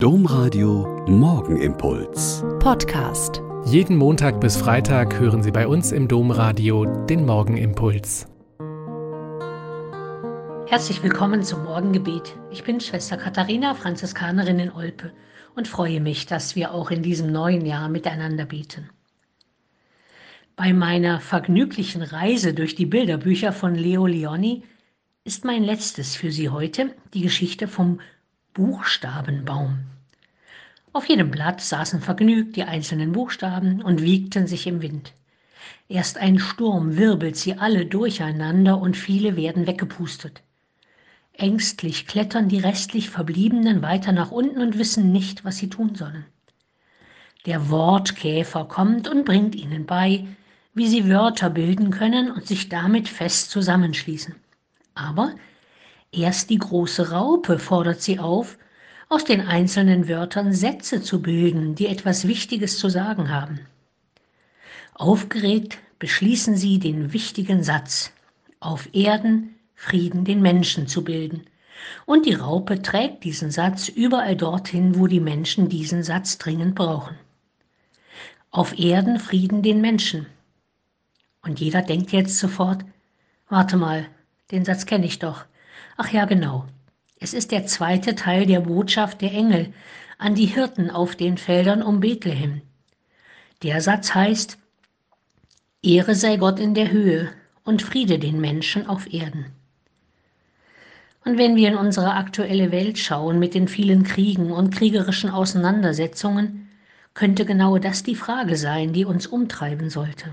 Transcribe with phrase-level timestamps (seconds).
[0.00, 2.44] Domradio Morgenimpuls.
[2.60, 3.42] Podcast.
[3.64, 8.28] Jeden Montag bis Freitag hören Sie bei uns im Domradio den Morgenimpuls.
[10.68, 12.36] Herzlich willkommen zum Morgengebet.
[12.52, 15.10] Ich bin Schwester Katharina, Franziskanerin in Olpe
[15.56, 18.90] und freue mich, dass wir auch in diesem neuen Jahr miteinander beten.
[20.54, 24.62] Bei meiner vergnüglichen Reise durch die Bilderbücher von Leo Leoni
[25.24, 27.98] ist mein letztes für Sie heute die Geschichte vom
[28.54, 29.78] Buchstabenbaum.
[30.92, 35.12] Auf jedem Blatt saßen vergnügt die einzelnen Buchstaben und wiegten sich im Wind.
[35.88, 40.42] Erst ein Sturm wirbelt sie alle durcheinander und viele werden weggepustet.
[41.34, 46.24] Ängstlich klettern die restlich Verbliebenen weiter nach unten und wissen nicht, was sie tun sollen.
[47.46, 50.26] Der Wortkäfer kommt und bringt ihnen bei,
[50.74, 54.34] wie sie Wörter bilden können und sich damit fest zusammenschließen.
[54.94, 55.32] Aber
[56.12, 58.56] Erst die große Raupe fordert sie auf,
[59.08, 63.60] aus den einzelnen Wörtern Sätze zu bilden, die etwas Wichtiges zu sagen haben.
[64.94, 68.12] Aufgeregt beschließen sie den wichtigen Satz,
[68.60, 71.44] auf Erden Frieden den Menschen zu bilden.
[72.04, 77.16] Und die Raupe trägt diesen Satz überall dorthin, wo die Menschen diesen Satz dringend brauchen.
[78.50, 80.26] Auf Erden Frieden den Menschen.
[81.42, 82.84] Und jeder denkt jetzt sofort,
[83.48, 84.06] warte mal,
[84.50, 85.44] den Satz kenne ich doch.
[86.00, 86.64] Ach ja, genau.
[87.18, 89.74] Es ist der zweite Teil der Botschaft der Engel
[90.16, 92.62] an die Hirten auf den Feldern um Bethlehem.
[93.64, 94.58] Der Satz heißt,
[95.82, 97.32] Ehre sei Gott in der Höhe
[97.64, 99.46] und Friede den Menschen auf Erden.
[101.24, 106.68] Und wenn wir in unsere aktuelle Welt schauen mit den vielen Kriegen und kriegerischen Auseinandersetzungen,
[107.14, 110.32] könnte genau das die Frage sein, die uns umtreiben sollte.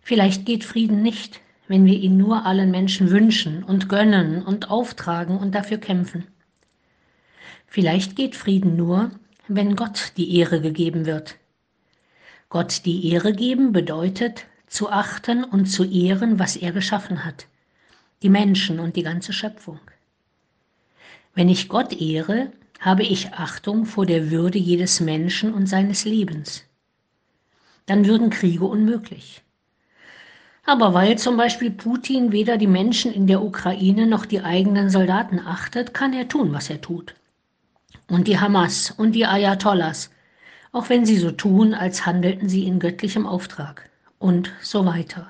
[0.00, 5.38] Vielleicht geht Frieden nicht, wenn wir ihn nur allen Menschen wünschen und gönnen und auftragen
[5.38, 6.26] und dafür kämpfen.
[7.66, 9.10] Vielleicht geht Frieden nur,
[9.46, 11.36] wenn Gott die Ehre gegeben wird.
[12.48, 17.46] Gott die Ehre geben bedeutet, zu achten und zu ehren, was er geschaffen hat,
[18.22, 19.80] die Menschen und die ganze Schöpfung.
[21.34, 26.64] Wenn ich Gott ehre, habe ich Achtung vor der Würde jedes Menschen und seines Lebens.
[27.86, 29.42] Dann würden Kriege unmöglich.
[30.68, 35.40] Aber weil zum Beispiel Putin weder die Menschen in der Ukraine noch die eigenen Soldaten
[35.40, 37.14] achtet, kann er tun, was er tut.
[38.10, 40.10] Und die Hamas und die Ayatollahs,
[40.72, 43.88] auch wenn sie so tun, als handelten sie in göttlichem Auftrag.
[44.18, 45.28] Und so weiter.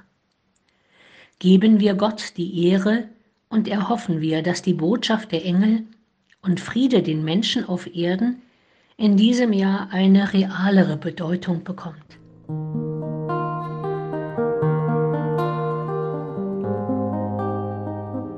[1.38, 3.04] Geben wir Gott die Ehre
[3.48, 5.84] und erhoffen wir, dass die Botschaft der Engel
[6.42, 8.42] und Friede den Menschen auf Erden
[8.96, 12.18] in diesem Jahr eine realere Bedeutung bekommt.